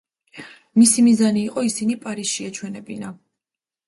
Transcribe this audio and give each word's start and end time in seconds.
მისი 0.77 1.03
მიზანი 1.07 1.43
იყო 1.49 1.63
ისინი 1.67 1.97
პარიზში 2.05 2.47
ეჩვენებინა. 2.47 3.13